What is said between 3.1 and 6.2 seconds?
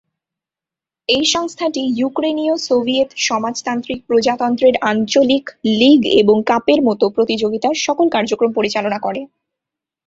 সমাজতান্ত্রিক প্রজাতন্ত্রের আঞ্চলিক লীগ